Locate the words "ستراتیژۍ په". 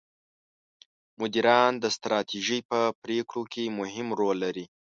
1.95-2.79